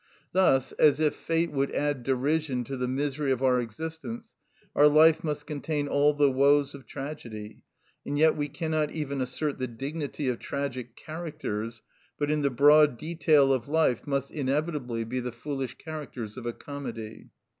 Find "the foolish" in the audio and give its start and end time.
15.19-15.75